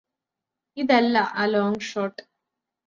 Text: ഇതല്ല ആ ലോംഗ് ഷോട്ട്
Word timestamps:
ഇതല്ല 0.77 1.17
ആ 1.35 1.45
ലോംഗ് 1.45 1.87
ഷോട്ട് 1.89 2.21